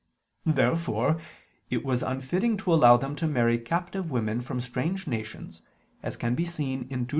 Therefore 0.47 1.21
it 1.69 1.85
was 1.85 2.01
unfitting 2.01 2.57
to 2.57 2.73
allow 2.73 2.97
them 2.97 3.15
to 3.17 3.27
marry 3.27 3.59
captive 3.59 4.09
women 4.09 4.41
from 4.41 4.59
strange 4.59 5.05
nations 5.05 5.61
(Deut. 6.03 7.09